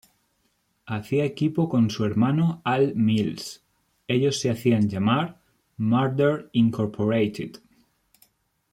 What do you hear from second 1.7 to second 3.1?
su hermano Al